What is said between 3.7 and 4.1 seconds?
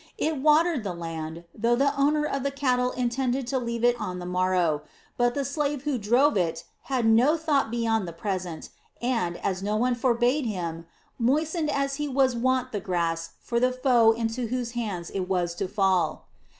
it